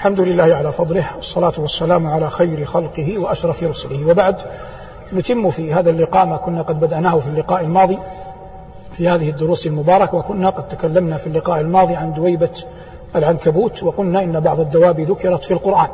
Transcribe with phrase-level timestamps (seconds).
[0.00, 4.10] الحمد لله على فضله والصلاة والسلام على خير خلقه وأشرف رسله.
[4.10, 4.36] وبعد
[5.12, 7.98] نتم في هذا اللقاء ما كنا قد بدأناه في اللقاء الماضي
[8.92, 12.50] في هذه الدروس المباركة وكنا قد تكلمنا في اللقاء الماضي عن دويبة
[13.16, 15.88] العنكبوت وقلنا إن بعض الدواب ذكرت في القرآن.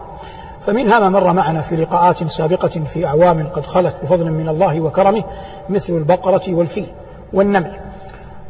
[0.60, 5.24] فمنها ما مر معنا في لقاءات سابقة في أعوام قد خلت بفضل من الله وكرمه
[5.68, 6.88] مثل البقرة والفيل
[7.32, 7.76] والنمل.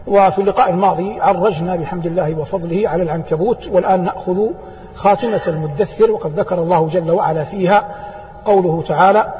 [0.06, 4.46] وفي اللقاء الماضي عرجنا بحمد الله وفضله على العنكبوت والآن نأخذ
[4.94, 7.94] خاتمة المدثر وقد ذكر الله جل وعلا فيها
[8.44, 9.34] قوله تعالى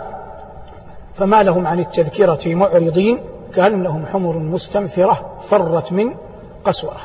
[1.14, 3.20] فما لهم عن التذكرة معرضين
[3.54, 6.14] كأنهم حمر مستنفرة فرت من
[6.64, 7.00] قسورة.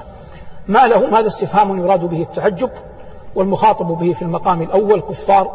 [0.67, 2.69] ما لهم؟ هذا استفهام يراد به التعجب
[3.35, 5.47] والمخاطب به في المقام الأول كفار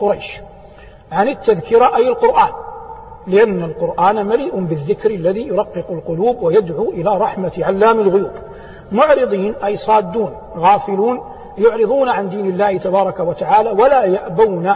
[0.00, 0.40] قريش.
[1.12, 2.65] عن التذكرة أي القرآن؟
[3.26, 8.30] لأن القرآن مليء بالذكر الذي يرقق القلوب ويدعو إلى رحمة علام الغيوب.
[8.92, 11.20] معرضين أي صادون غافلون
[11.58, 14.72] يعرضون عن دين الله تبارك وتعالى ولا يأبون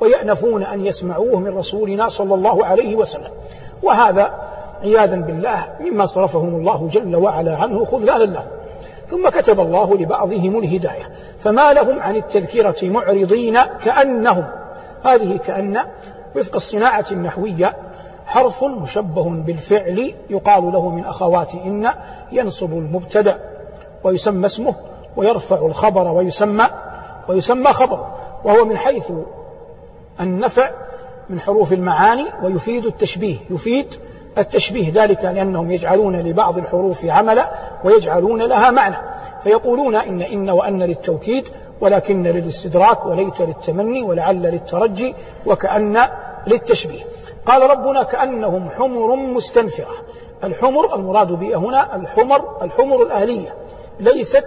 [0.00, 3.30] ويأنفون أن يسمعوه من رسولنا صلى الله عليه وسلم.
[3.82, 4.34] وهذا
[4.82, 8.46] عياذا بالله مما صرفهم الله جل وعلا عنه خذلانا له.
[9.08, 11.10] ثم كتب الله لبعضهم الهداية.
[11.38, 14.44] فما لهم عن التذكرة معرضين كأنهم.
[15.04, 15.78] هذه كأن
[16.36, 17.76] وفق الصناعة النحوية
[18.36, 21.90] حرف مشبه بالفعل يقال له من أخوات إن
[22.32, 23.40] ينصب المبتدأ
[24.04, 24.74] ويسمى اسمه
[25.16, 26.66] ويرفع الخبر ويسمى
[27.28, 28.06] ويسمى خبر
[28.44, 29.12] وهو من حيث
[30.20, 30.70] النفع
[31.30, 33.94] من حروف المعاني ويفيد التشبيه يفيد
[34.38, 37.50] التشبيه ذلك لأنهم يجعلون لبعض الحروف عملا
[37.84, 38.96] ويجعلون لها معنى
[39.42, 41.48] فيقولون إن إن وأن للتوكيد
[41.80, 45.14] ولكن للاستدراك وليت للتمني ولعل للترجي
[45.46, 45.98] وكأن
[46.46, 47.02] للتشبيه.
[47.46, 49.94] قال ربنا كأنهم حمر مستنفرة.
[50.44, 53.54] الحمر المراد بها هنا الحمر الحمر الأهلية
[54.00, 54.46] ليست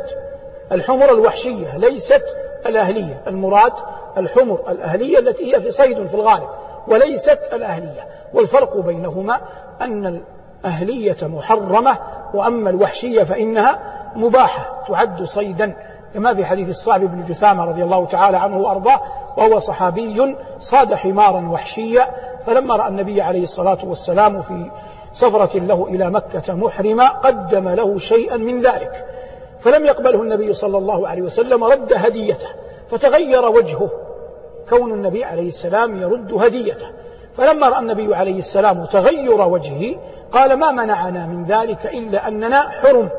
[0.72, 2.25] الحمر الوحشية ليست
[2.66, 3.22] الأهلية.
[3.27, 3.73] المراد
[4.17, 6.50] الحمر الأهلية التي هي في صيد في الغالب
[6.88, 8.08] وليست الأهلية.
[8.33, 9.42] والفرق بينهما
[9.81, 10.22] أن
[10.64, 11.98] الأهلية محرمة
[12.33, 13.80] وأما الوحشية فإنها
[14.15, 15.76] مباحة تعد صيدا.
[16.14, 19.02] كما في حديث الصعب بن جثامة رضي الله تعالى عنه وأرضاه
[19.37, 22.08] وهو صحابي صاد حمارا وحشيا
[22.45, 24.71] فلما رأى النبي عليه الصلاة والسلام في
[25.14, 29.05] سفرة له إلى مكة محرما قدم له شيئا من ذلك.
[29.59, 32.47] فلم يقبله النبي صلى الله عليه وسلم رد هديته
[32.89, 33.89] فتغير وجهه.
[34.70, 36.87] كون النبي عليه السلام يرد هديته.
[37.33, 39.95] فلما رأى النبي عليه السلام تغير وجهه
[40.31, 43.09] قال ما منعنا من ذلك إلا أننا حرم.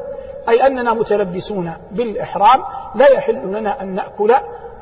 [0.49, 2.65] أي أننا متلبسون بالإحرام
[2.95, 4.35] لا يحل لنا أن نأكل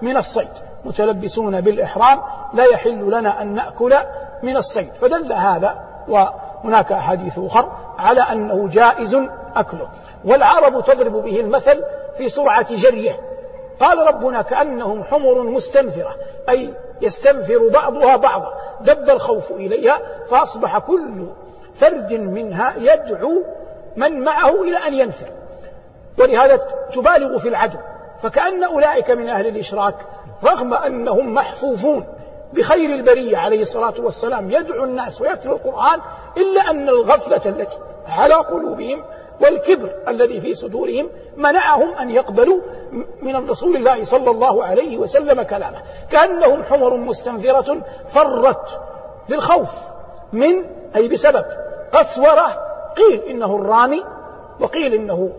[0.03, 0.49] من الصيد.
[0.85, 2.21] متلبسون بالإحرام
[2.55, 3.95] لا يحل لنا أن نأكل
[4.43, 4.89] من الصيد.
[5.01, 9.19] فدل هذا وهناك أحاديث أخر على أنه جائز
[9.57, 9.89] أكله.
[10.25, 11.85] والعرب تضرب به المثل
[12.17, 13.21] في سرعة جريه.
[13.81, 16.15] قال ربنا كأنهم حمر مستنفرة
[16.49, 16.71] أي
[17.03, 18.55] يستنفر بعضها بعضا.
[18.81, 19.99] دب الخوف إليها
[20.31, 21.27] فأصبح كل
[21.75, 23.45] فرد منها يدعو
[23.97, 25.27] من معه إلى أن ينفر.
[26.21, 26.57] ولهذا
[26.95, 27.79] تبالغ في العدو
[28.23, 29.95] فكأن أولئك من أهل الإشراك
[30.45, 32.07] رغم أنهم محفوفون
[32.53, 36.01] بخير البرية عليه الصلاة والسلام يدعو الناس ويتلو القرآن
[36.37, 39.05] إلا أن الغفلة التي على قلوبهم
[39.41, 42.61] والكبر الذي في صدورهم منعهم أن يقبلوا
[43.23, 45.83] من رسول الله صلى الله عليه وسلم كلامه.
[46.11, 48.81] كأنهم حمر مستنفرة فرت
[49.29, 49.71] للخوف
[50.33, 50.65] من
[50.97, 51.45] أي بسبب
[51.93, 52.63] قسورة
[52.97, 54.05] قيل إنه الرامي
[54.61, 55.31] وقيل إنه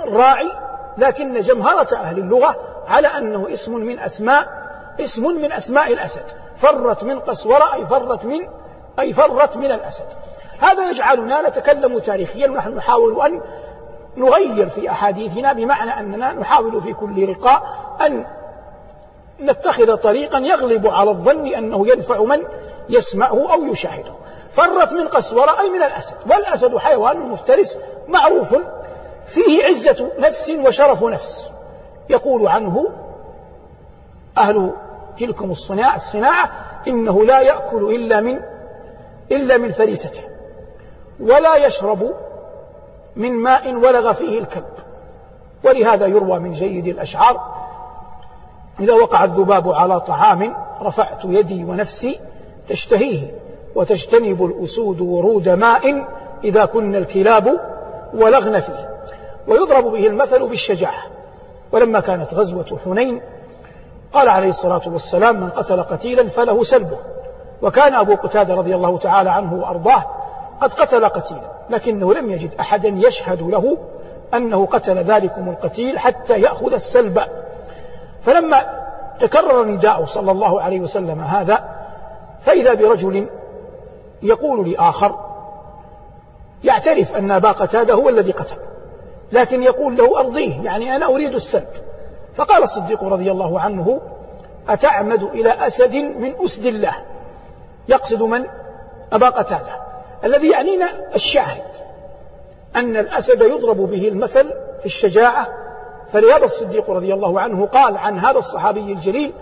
[0.00, 0.50] الراعي
[0.98, 2.56] لكن جمهرة أهل اللغة
[2.88, 4.68] على أنه اسم من أسماء
[5.00, 6.24] اسم من أسماء الأسد.
[6.56, 8.48] فرت من قسورة أي فرت من
[8.98, 10.04] أي فرت من الأسد.
[10.60, 13.40] هذا يجعلنا نتكلم تاريخيا ونحن نحاول أن
[14.16, 17.62] نغير في أحاديثنا بمعنى أننا نحاول في كل لقاء
[18.06, 18.26] أن
[19.40, 22.44] نتخذ طريقا يغلب على الظن أنه ينفع من
[22.88, 24.12] يسمعه أو يشاهده.
[24.52, 26.14] فرت من قسورة أي من الأسد.
[26.30, 28.54] والأسد حيوان مفترس معروف
[29.28, 31.50] فيه عزة نفس وشرف نفس.
[32.10, 32.88] يقول عنه
[34.38, 34.72] أهل
[35.18, 36.50] تلكم الصناعة الصناعة
[36.88, 38.40] إنه لا يأكل إلا من
[39.32, 40.20] إلا من فريسته.
[41.20, 42.14] ولا يشرب
[43.16, 44.64] من ماء ولغ فيه الكلب.
[45.64, 47.58] ولهذا يروى من جيد الأشعار
[48.80, 52.20] إذا وقع الذباب على طعام رفعت يدي ونفسي
[52.68, 53.34] تشتهيه
[53.74, 56.04] وتجتنب الأسود ورود ماء
[56.44, 57.60] إذا كن الكلاب
[58.14, 58.97] ولغن فيه.
[59.48, 61.02] ويضرب به المثل بالشجاعة.
[61.72, 63.20] ولما كانت غزوة حنين
[64.12, 66.98] قال عليه الصلاة والسلام من قتل قتيلا فله سلبه.
[67.62, 70.04] وكان أبو قتادة رضي الله تعالى عنه وأرضاه
[70.60, 73.78] قد قتل قتيلا لكنه لم يجد أحدا يشهد له
[74.34, 77.22] أنه قتل ذلكم القتيل حتى يأخذ السلب.
[78.22, 78.60] فلما
[79.20, 81.64] تكرر نداءه صلى الله عليه وسلم هذا
[82.40, 83.28] فإذا برجل
[84.22, 85.18] يقول لآخر
[86.64, 88.56] يعترف أن أبا قتادة هو الذي قتل.
[89.32, 91.68] لكن يقول له أرضيه يعني أنا أريد السلب
[92.34, 94.00] فقال الصديق رضي الله عنه
[94.68, 96.94] أتعمد إلى أسد من أسد الله.
[97.88, 98.44] يقصد من؟
[99.12, 99.72] أبا قتادة.
[100.24, 101.64] الذي يعنينا الشاهد
[102.76, 105.48] أن الأسد يضرب به المثل في الشجاعة.
[106.08, 109.32] فلهذا الصديق رضي الله عنه قال عن هذا الصحابي الجليل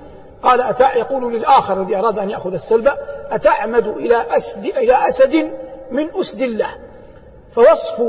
[0.43, 2.89] قال أتع يقول للآخر الذي أراد أن يأخذ السلب
[3.31, 5.51] أتعمد إلى أسد, إلى أسد
[5.91, 6.71] من أسد الله.
[7.51, 8.03] فوصف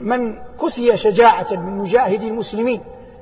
[0.00, 2.80] من كسي شجاعة من مجاهدي المسلمين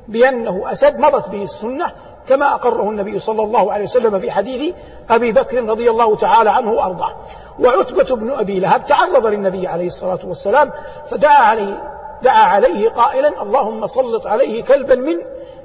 [0.09, 1.93] بأنه أسد مضت به السنة
[2.29, 4.75] كما أقره النبي صلى الله عليه وسلم في حديث
[5.11, 7.17] أبي بكر رضي الله تعالى عنه وأرضاه.
[7.59, 10.71] وعتبة بن أبي لهب تعرض للنبي عليه الصلاة والسلام
[11.11, 15.17] فدعا عليه دعا عليه قائلا اللهم سلط عليه كلبا من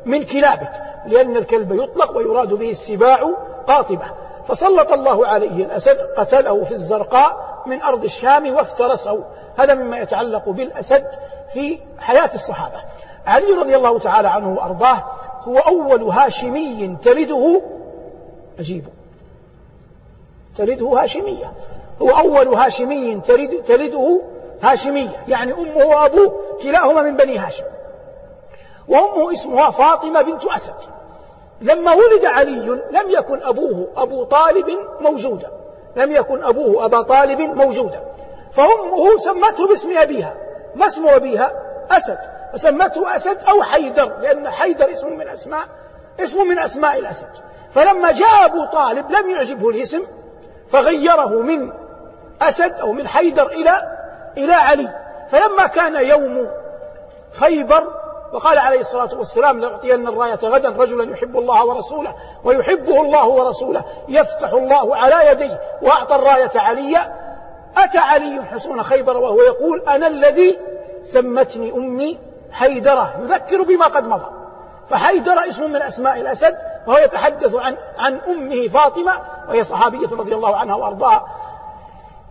[0.05, 0.71] من كلابك
[1.07, 3.29] لأن الكلب يطلق ويراد به السباع
[3.67, 4.05] قاطبة.
[4.47, 9.23] فسلط الله عليه الأسد قتله في الزرقاء من أرض الشام وافترسه.
[9.57, 11.05] هذا مما يتعلق بالأسد
[11.53, 12.77] في حياة الصحابة.
[13.27, 15.03] علي رضي الله تعالى عنه وأرضاه
[15.41, 17.61] هو أول هاشمي تلده.
[18.59, 18.89] أجيبه.
[20.57, 21.51] تلده هاشمية.
[22.01, 24.21] هو أول هاشمي تلد تلده
[24.61, 25.23] هاشمية.
[25.27, 27.65] يعني أمه وأبوه كلاهما من بني هاشم.
[28.87, 30.73] وأمه اسمها فاطمة بنت أسد.
[31.61, 35.51] لما ولد علي لم يكن أبوه أبو طالب موجودا.
[35.95, 38.03] لم يكن أبوه أبا طالب موجودا.
[38.53, 40.35] فأمه سمته باسم أبيها.
[40.75, 41.53] ما اسم أبيها؟
[41.91, 42.17] أسد.
[42.53, 45.65] فسمته أسد أو حيدر لأن حيدر اسم من أسماء
[46.19, 47.29] اسم من أسماء الأسد.
[47.71, 50.01] فلما جاء أبو طالب لم يعجبه الاسم
[50.67, 51.71] فغيره من
[52.41, 53.97] أسد أو من حيدر إلى
[54.37, 54.89] إلى علي.
[55.27, 56.47] فلما كان يوم
[57.33, 58.03] خيبر
[58.33, 64.53] وقال عليه الصلاة والسلام لأعطين الراية غدا رجلا يحب الله ورسوله ويحبه الله ورسوله يفتح
[64.53, 67.22] الله على يديه وأعطى الراية عليا
[67.77, 70.57] أتى علي حصون خيبر وهو يقول أنا الذي
[71.03, 72.19] سمتني أمي
[72.51, 74.25] حيدرة يذكر بما قد مضى.
[74.89, 79.11] فحيدرة اسم من أسماء الأسد وهو يتحدث عن عن أمه فاطمة
[79.49, 81.27] وهي صحابية رضي الله عنها وأرضاها.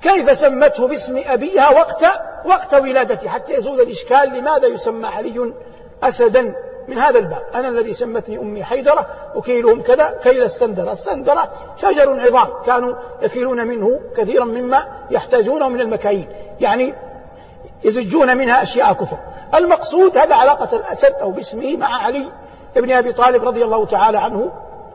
[0.02, 2.04] كيف سمته باسم أبيها وقت
[2.44, 5.52] وقت ولادته حتى يزول الإشكال لماذا يسمى علي
[6.02, 6.54] أسدا؟
[6.88, 7.42] من هذا الباب.
[7.54, 10.92] أنا الذي سمتني أمي حيدرة أكيلهم كذا كيل السندرة.
[10.92, 12.48] السندرة شجر عظام.
[12.66, 16.26] كانوا يكيلون منه كثيرا مما يحتاجونه من المكاييل.
[16.60, 16.94] يعني
[17.84, 19.18] يزجون منها أشياء كفر
[19.54, 22.24] المقصود هذا علاقة الأسد أو باسمه مع علي
[22.76, 24.52] بن أبي طالب رضي الله تعالى عنه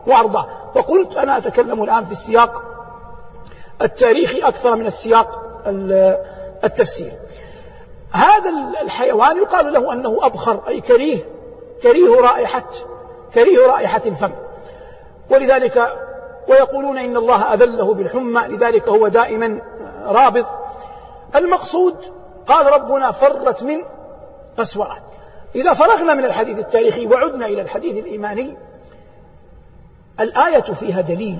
[0.08, 0.48] وأرضاه.
[0.76, 2.64] وقلت أنا أتكلم الآن في السياق
[3.82, 5.44] التاريخي أكثر من السياق
[6.64, 7.12] التفسيري
[8.12, 11.37] هذا الحيوان يقال له أنه أبخر أي كريه.
[11.84, 12.64] كريه رائحة
[13.34, 14.32] كريه رائحة الفم.
[15.30, 15.94] ولذلك
[16.50, 19.62] ويقولون إن الله أذله بالحمى لذلك هو دائما
[20.06, 20.46] رابض.
[21.36, 21.96] المقصود
[22.48, 23.82] قال ربنا فرت من
[24.58, 24.98] قسورة
[25.56, 28.58] إذا فرغنا من الحديث التاريخي وعدنا إلى الحديث الإيماني
[30.20, 31.40] الآية فيها دليل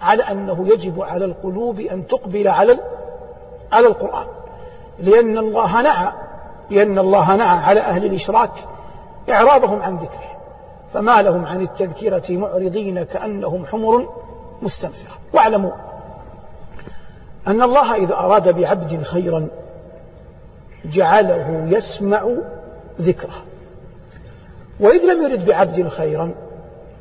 [0.00, 2.78] على أنه يجب على القلوب أن تقبل على
[3.72, 4.26] على القرآن.
[4.98, 6.12] لأن الله نعى
[6.70, 8.52] لأن الله نعى على أهل الإشراك.
[9.30, 10.34] إعراضهم عن ذكره
[10.92, 14.08] فما لهم عن التذكرة معرضين كأنهم حمر
[14.62, 15.12] مستنفرة.
[15.32, 15.70] واعلموا
[17.46, 19.48] أن الله إذا أراد بعبد خيرا
[20.84, 22.28] جعله يسمع
[23.00, 23.34] ذكره.
[24.80, 26.34] وإذ لم يرد بعبد خيرا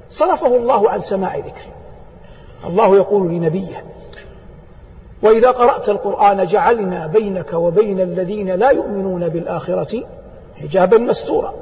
[0.10, 1.74] صرفه الله عن سماع ذكره.
[2.66, 3.84] الله يقول لنبيه
[5.22, 10.04] وإذا قرأت القرآن جعلنا بينك وبين الذين لا يؤمنون بالآخرة
[10.62, 11.54] حجابا مستورا.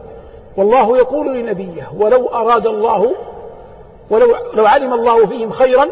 [0.57, 3.15] والله يقول لنبيه ولو أراد الله
[4.09, 5.87] ولو لو علم الله فيهم خيرا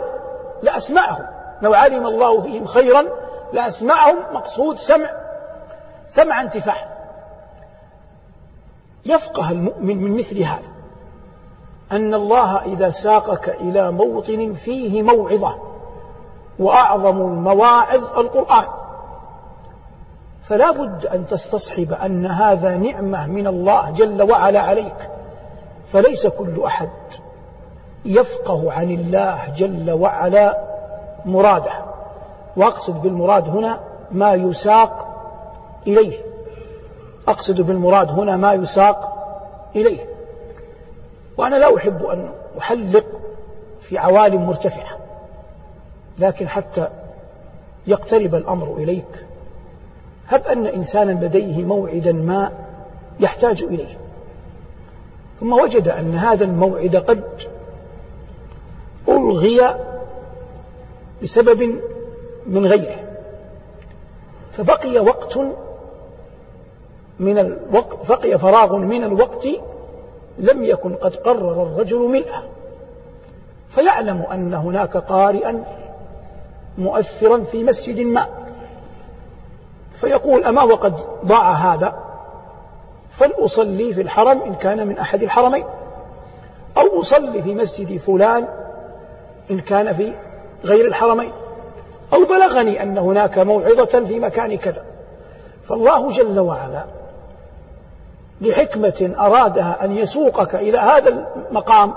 [0.64, 1.26] لأسمعهم.
[1.62, 3.06] لو علم الله فيهم خيرا
[3.54, 5.10] لأسمعهم مقصود سمع
[6.08, 6.90] سمع انتفاع.
[9.06, 10.70] يفقه المؤمن من مثل هذا
[11.92, 15.58] أن الله إذا ساقك إلى موطن فيه موعظة
[16.60, 18.79] وأعظم المواعظ القرآن.
[20.44, 25.10] فلا بد أن تستصحب أن هذا نعمة من الله جل وعلا عليك.
[25.88, 26.90] فليس كل أحد
[28.06, 30.60] يفقه عن الله جل وعلا
[31.26, 31.72] مراده.
[32.58, 33.80] وأقصد بالمراد هنا
[34.12, 35.08] ما يساق
[35.88, 36.18] إليه.
[37.28, 39.16] أقصد بالمراد هنا ما يساق
[39.76, 40.06] إليه.
[41.38, 42.30] وأنا لا أحب أن
[42.60, 43.06] أحلق
[43.80, 44.98] في عوالم مرتفعة
[46.20, 46.88] لكن حتى
[47.88, 49.26] يقترب الأمر إليك.
[50.30, 52.52] هب أن إنسانا لديه موعدا ما
[53.20, 53.98] يحتاج إليه.
[55.40, 57.24] ثم وجد أن هذا الموعد قد
[59.08, 59.62] ألغي
[61.24, 61.80] بسبب
[62.48, 63.00] من غيره.
[64.52, 65.40] فبقي وقت
[67.20, 69.48] من الوقت بقي فراغ من الوقت
[70.38, 72.44] لم يكن قد قرر الرجل ملئه
[73.70, 75.64] فيعلم أن هناك قارئا
[76.78, 78.28] مؤثرا في مسجد ما.
[80.00, 81.96] فيقول أما وقد ضاع هذا؟
[83.12, 85.64] فلأصلي في الحرم إن كان من أحد الحرمين.
[86.78, 88.48] أو أصلي في مسجد فلان
[89.52, 90.14] إن كان في
[90.66, 91.32] غير الحرمين.
[92.14, 94.84] أو بلغني أن هناك موعظة في مكان كذا.
[95.64, 96.86] فالله جل وعلا
[98.42, 101.94] لحكمة أرادها أن يسوقك إلى هذا المقام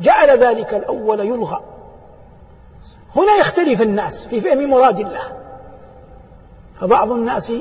[0.00, 1.60] جعل ذلك الأول يلغى.
[3.16, 5.45] هنا يختلف الناس في فهم مراد الله.
[6.80, 7.52] فبعض الناس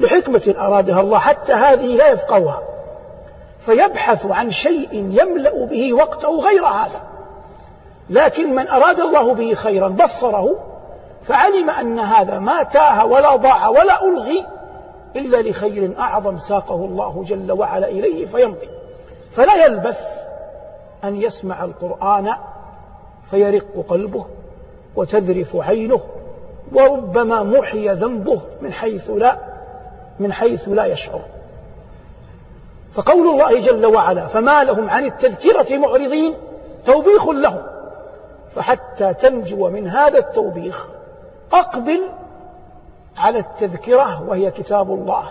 [0.00, 2.62] لحكمة أرادها الله حتى هذه لا يفقهها
[3.58, 7.00] فيبحث عن شيء يملأ به وقته غير هذا.
[8.10, 10.54] لكن من أراد الله به خيرا بصره
[11.22, 14.46] فعلم أن هذا ما تاه ولا ضاع ولا ألغي
[15.16, 18.68] إلا لخير أعظم ساقه الله جل وعلا إليه فيمضي.
[19.32, 20.28] فلا يلبث
[21.04, 22.32] أن يسمع القرآن
[23.30, 24.26] فيرق قلبه
[24.96, 26.00] وتذرف عينه
[26.72, 29.38] وربما محي ذنبه من حيث لا
[30.18, 31.20] من حيث لا يشعر.
[32.92, 36.34] فقول الله جل وعلا فما لهم عن التذكرة معرضين
[36.84, 37.62] توبيخ لهم.
[38.50, 40.88] فحتى تنجو من هذا التوبيخ
[41.52, 42.00] أقبل
[43.16, 45.24] على التذكرة وهي كتاب الله.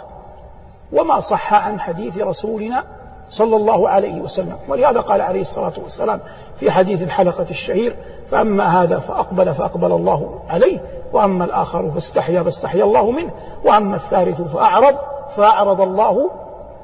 [0.94, 2.84] وما صح عن حديث رسولنا
[3.29, 4.58] صلى الله عليه وسلم.
[4.67, 6.20] ولهذا قال عليه الصلاة والسلام
[6.56, 7.96] في حديث الحلقة الشهير
[8.32, 10.79] فأما هذا فأقبل فأقبل الله عليه.
[11.14, 13.32] وأما الآخر فاستحيا فاستحيا الله منه.
[13.64, 14.96] وأما الثالث فأعرض
[15.30, 16.32] فأعرض الله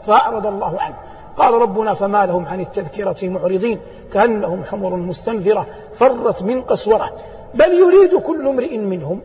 [0.02, 0.96] فأعرض الله عنه.
[1.38, 3.80] قال ربنا فما لهم عن التذكرة معرضين
[4.14, 7.12] كأنهم حمر مستنفرة فرت من قسورة.
[7.54, 9.22] بل يريد كل امرئ منهم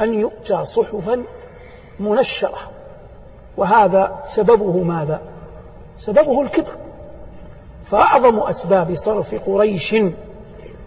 [0.00, 1.22] أن يؤتى صحفا
[2.00, 2.58] منشرة.
[3.56, 5.20] وهذا سببه ماذا؟
[5.98, 6.72] سببه الكبر.
[7.84, 9.96] فأعظم أسباب صرف قريش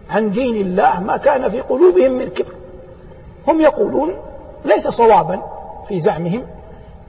[0.10, 2.54] عن دين الله ما كان في قلوبهم من كبر.
[3.48, 4.14] هم يقولون
[4.66, 5.42] ليس صوابا
[5.88, 6.48] في زعمهم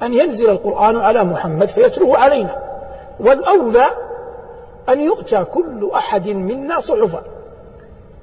[0.03, 2.57] أن ينزل القرآن على محمد فيتلوه علينا
[3.21, 3.87] والأولى
[4.89, 7.23] أن يؤتى كل أحد منا صحفا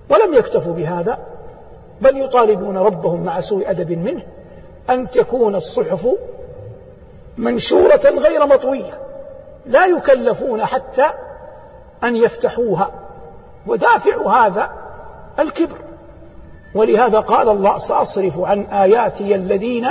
[0.10, 1.18] ولم يكتفوا بهذا
[2.02, 4.24] بل يطالبون ربهم مع سوء أدب منه
[4.90, 6.08] أن تكون الصحف
[7.38, 9.00] منشورة غير مطوية
[9.66, 11.06] لا يكلفون حتى
[12.04, 12.92] أن يفتحوها
[13.68, 14.72] ودافع هذا
[15.40, 15.76] الكبر.
[16.76, 19.88] ولهذا قال الله سأصرف عن آياتي الذين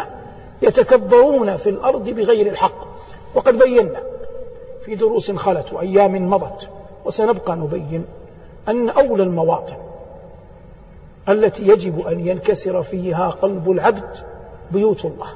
[0.62, 2.84] يتكبرون في الأرض بغير الحق.
[3.34, 4.02] وقد بينا
[4.84, 6.70] في دروس خلت وأيام مضت
[7.04, 8.04] وسنبقى نبين
[8.68, 9.76] أن أولى المواطن
[11.28, 14.16] التي يجب أن ينكسر فيها قلب العبد
[14.70, 15.28] بيوت الله.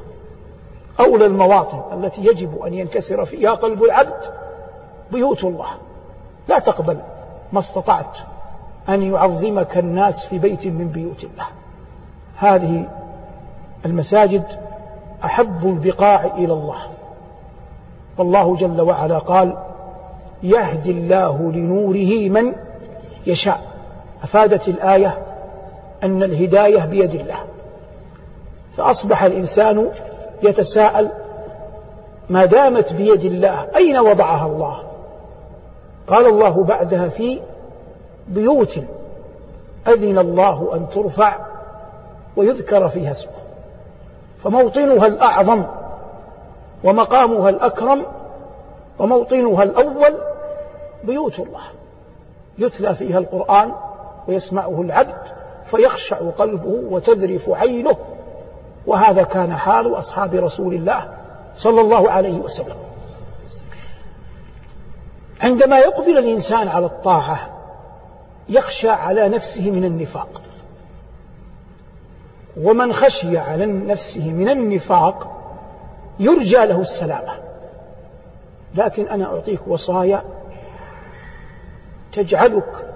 [1.01, 4.35] أولى المواطن التي يجب أن ينكسر فيها قلب العبد
[5.13, 5.69] بيوت الله.
[6.49, 6.99] لا تقبل
[7.53, 8.19] ما استطعت
[8.89, 11.47] أن يعظمك الناس في بيت من بيوت الله.
[12.37, 12.89] هذه
[13.85, 14.45] المساجد
[15.25, 16.79] أحب البقاع إلى الله.
[18.19, 19.57] والله جل وعلا قال
[20.43, 22.53] يهدي الله لنوره من
[23.27, 23.61] يشاء.
[24.23, 25.19] أفادت الآية
[26.05, 27.39] أن الهداية بيد الله.
[28.71, 29.91] فأصبح الإنسان
[30.43, 31.09] يتساءل
[32.31, 34.83] ما دامت بيد الله أين وضعها الله؟
[36.07, 37.41] قال الله بعدها في
[38.29, 38.79] بيوت
[39.89, 41.47] أذن الله أن ترفع
[42.37, 43.33] ويذكر فيها اسمه.
[44.39, 45.65] فموطنها الأعظم
[46.85, 48.07] ومقامها الأكرم
[48.99, 50.15] وموطنها الأول
[51.05, 51.63] بيوت الله.
[52.59, 53.73] يتلى فيها القرآن
[54.29, 55.23] ويسمعه العبد
[55.65, 57.97] فيخشع قلبه وتذرف عينه.
[58.87, 61.09] وهذا كان حال أصحاب رسول الله
[61.57, 62.77] صلى الله عليه وسلم.
[65.43, 67.56] عندما يقبل الإنسان على الطاعة
[68.49, 70.43] يخشى على نفسه من النفاق.
[72.57, 75.33] ومن خشي على نفسه من النفاق
[76.19, 77.33] يرجى له السلامة.
[78.75, 80.25] لكن أنا أعطيك وصايا
[82.13, 82.95] تجعلك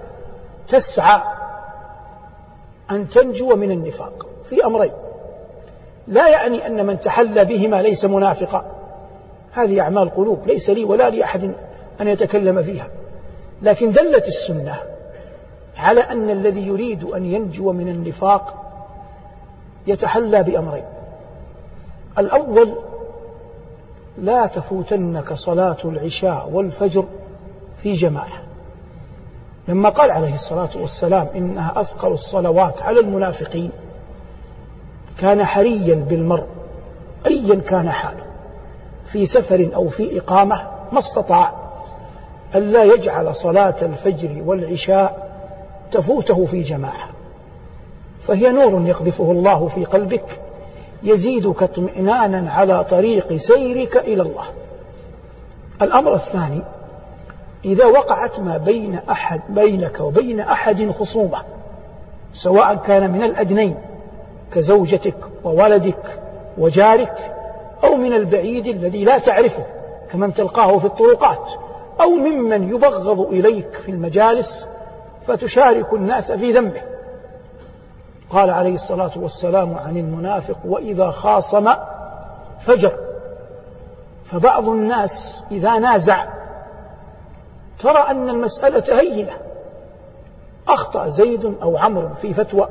[0.67, 1.21] تسعى
[2.91, 4.91] أن تنجو من النفاق في أمرين.
[6.07, 8.65] لا يعني أن من تحلى بهما ليس منافقا.
[9.51, 11.53] هذه أعمال قلوب ليس لي ولا لأحد
[12.01, 12.87] أن يتكلم فيها.
[13.61, 14.90] لكن دلت السنة
[15.77, 18.55] على أن الذي يريد أن ينجو من النفاق
[19.87, 20.83] يتحلى بأمرين.
[22.19, 22.73] الأول
[24.17, 27.05] لا تفوتنك صلاة العشاء والفجر
[27.83, 28.41] في جماعة.
[29.67, 33.71] لما قال عليه الصلاة والسلام إنها أثقل الصلوات على المنافقين
[35.17, 36.47] كان حريا بالمرء
[37.27, 38.25] أيا كان حاله
[39.05, 41.53] في سفر أو في إقامة ما استطاع
[42.55, 45.30] ألا يجعل صلاة الفجر والعشاء
[45.91, 47.09] تفوته في جماعة.
[48.19, 50.39] فهي نور يقذفه الله في قلبك
[51.03, 54.45] يزيدك اطمئنانا على طريق سيرك إلى الله.
[55.81, 56.61] الأمر الثاني
[57.65, 61.41] إذا وقعت ما بين أحد بينك وبين أحد خصومة
[62.33, 63.75] سواء كان من الأدنين
[64.53, 66.19] كزوجتك وولدك
[66.57, 67.35] وجارك
[67.83, 69.63] أو من البعيد الذي لا تعرفه
[70.11, 71.51] كمن تلقاه في الطرقات
[72.01, 74.65] أو ممن يبغض إليك في المجالس
[75.27, 76.81] فتشارك الناس في ذنبه.
[78.29, 81.73] قال عليه الصلاة والسلام عن المنافق وإذا خاصم
[82.59, 82.97] فجر.
[84.23, 86.25] فبعض الناس إذا نازع
[87.79, 89.33] ترى أن المسألة هينة.
[90.67, 92.69] أخطأ زيد أو عمرو في فتوى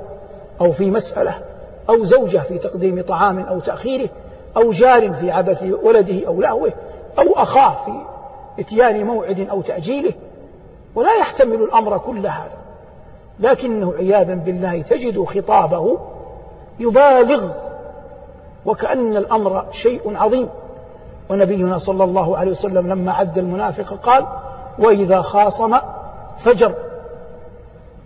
[0.61, 1.43] أو في مسألة
[1.89, 4.09] أو زوجة في تقديم طعام أو تأخيره
[4.57, 6.73] أو جار في عبث ولده أو لهوه
[7.19, 7.93] أو أخاه في
[8.59, 10.13] إتيان موعد أو تأجيله.
[10.95, 12.59] ولا يحتمل الأمر كل هذا.
[13.41, 15.99] لكنه عياذا بالله تجد خطابه
[16.79, 17.51] يبالغ
[18.67, 20.49] وكأن الأمر شيء عظيم.
[21.29, 24.27] ونبينا صلى الله عليه وسلم لما عد المنافق قال
[24.79, 25.77] وإذا خاصم
[26.39, 26.75] فجر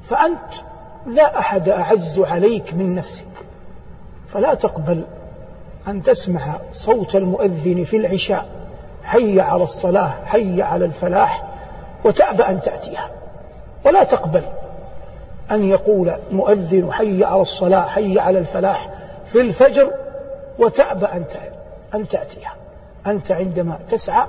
[0.03, 0.53] فأنت
[1.07, 3.25] لا أحد أعز عليك من نفسك.
[4.27, 5.05] فلا تقبل
[5.89, 8.47] أن تسمع صوت المؤذن في العشاء.
[9.05, 11.44] حي على الصلاة حي على الفلاح
[12.05, 13.11] وتأبى أن تأتيها.
[13.85, 14.43] ولا تقبل
[15.51, 18.91] أن يقول مؤذن حي على الصلاة حي على الفلاح
[19.27, 19.93] في الفجر
[20.59, 21.07] وتأبى
[21.95, 22.55] أن تأتيها.
[23.07, 24.27] أنت عندما تسعى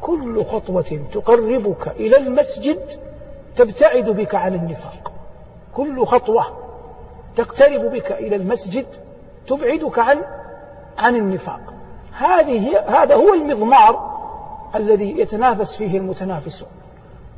[0.00, 2.80] كل خطوة تقربك إلى المسجد
[3.56, 5.12] تبتعد بك عن النفاق.
[5.74, 6.44] كل خطوة
[7.36, 8.86] تقترب بك إلى المسجد
[9.46, 10.18] تبعدك عن
[10.98, 11.74] عن النفاق.
[12.12, 14.20] هذه هذا هو المضمار
[14.74, 16.68] الذي يتنافس فيه المتنافسون.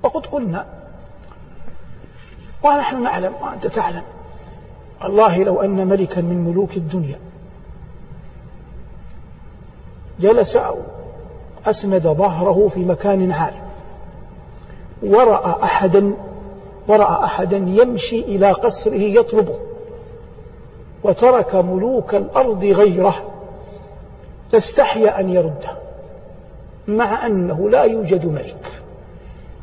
[0.03, 0.67] وقد قلنا.
[2.65, 4.03] ونحن نعلم وأنت تعلم.
[5.03, 7.19] والله لو أن ملكا من ملوك الدنيا
[10.21, 10.77] جلس أو
[11.67, 13.53] أسند ظهره في مكان عال
[15.03, 16.15] ورأى أحدا
[16.89, 19.59] ورأى أحدا يمشي إلى قصره يطلبه
[21.03, 23.15] وترك ملوك الأرض غيره
[24.53, 25.77] لاستحيا أن يرده
[26.89, 28.82] مع أنه لا يوجد ملك.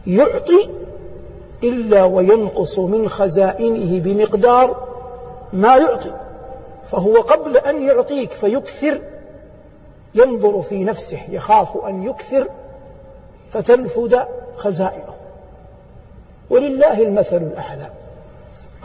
[0.08, 0.70] يعطي
[1.64, 4.88] إلا وينقص من خزائنه بمقدار
[5.54, 6.12] ما يعطي.
[6.86, 9.02] فهو قبل أن يعطيك فيكثر
[10.16, 12.48] ينظر في نفسه يخاف أن يكثر
[13.52, 15.14] فتنفد خزائنه.
[16.50, 17.90] ولله المثل الأعلى.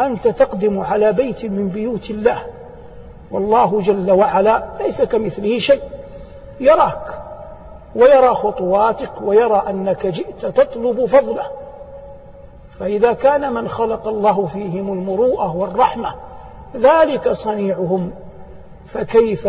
[0.01, 2.47] أنت تقدم على بيت من بيوت الله
[3.31, 5.83] والله جل وعلا ليس كمثله شيء.
[6.61, 7.24] يراك.
[7.97, 11.45] ويرى خطواتك ويرى أنك جئت تطلب فضله.
[12.79, 16.15] فإذا كان من خلق الله فيهم المروءة والرحمة
[16.77, 18.11] ذلك صنيعهم.
[18.87, 19.49] فكيف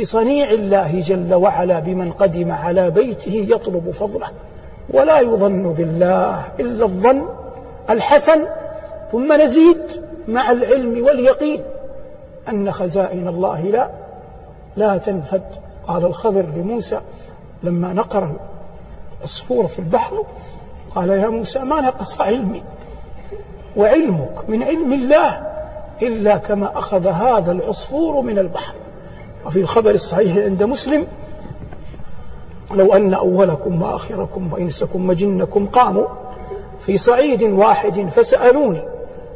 [0.00, 4.28] بصنيع الله جل وعلا بمن قدم على بيته يطلب فضله؟
[4.90, 7.28] ولا يظن بالله إلا الظن
[7.90, 8.46] الحسن.
[9.12, 9.82] ثم نزيد
[10.28, 11.62] مع العلم واليقين
[12.48, 13.90] أن خزائن الله لا
[14.76, 15.42] لا تنفد.
[15.88, 17.00] قال الخضر لموسى
[17.62, 18.36] لما نقر
[19.18, 20.24] العصفور في البحر
[20.94, 22.62] قال يا موسى ما نقص علمي
[23.76, 25.46] وعلمك من علم الله
[26.02, 28.74] إلا كما أخذ هذا العصفور من البحر.
[29.46, 31.06] وفي الخبر الصحيح عند مسلم
[32.74, 36.06] لو أن أولكم وآخركم وإنسكم وجنكم قاموا
[36.80, 38.82] في صعيد واحد فسألوني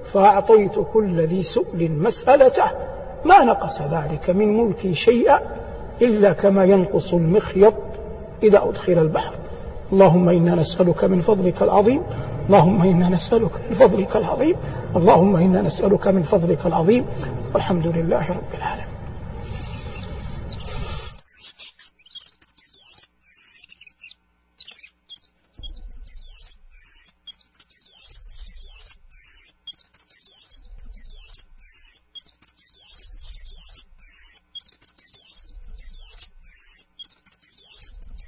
[0.05, 2.65] فأعطيت كل ذي سؤل مسألته
[3.25, 5.41] ما نقص ذلك من ملكي شيئا؟
[6.03, 7.75] إلا كما ينقص المخيط
[8.43, 9.33] إذا أدخل البحر.
[9.93, 12.03] اللهم إنا نسألك من فضلك العظيم.
[12.47, 14.55] اللهم إنا نسألك من فضلك العظيم.
[14.97, 17.05] اللهم إنا نسألك من فضلك العظيم.
[17.55, 18.92] والحمد لله رب العالمين.